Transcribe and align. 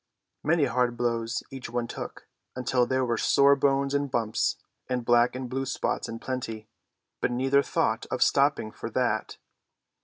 Many 0.43 0.65
hard 0.65 0.97
blows 0.97 1.43
each 1.51 1.69
one 1.69 1.85
took, 1.85 2.27
until 2.55 2.87
there 2.87 3.05
were 3.05 3.19
sore 3.19 3.55
bones 3.55 3.93
and 3.93 4.09
bumps, 4.09 4.57
and 4.89 5.05
black 5.05 5.35
and 5.35 5.47
blue 5.47 5.67
spots 5.67 6.09
in 6.09 6.17
plenty, 6.17 6.67
but 7.21 7.29
neither 7.29 7.61
thought 7.61 8.07
of 8.09 8.23
stopping 8.23 8.71
for 8.71 8.89
that. 8.89 9.37